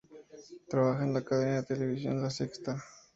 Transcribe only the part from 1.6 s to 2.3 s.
televisión